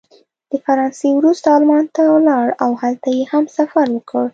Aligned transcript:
د 0.51 0.53
فرانسې 0.65 1.09
وروسته 1.15 1.47
المان 1.57 1.85
ته 1.95 2.03
ولاړ 2.15 2.47
او 2.63 2.71
هلته 2.81 3.07
یې 3.17 3.23
هم 3.31 3.43
سفر 3.57 3.85
وکړ. 3.91 4.25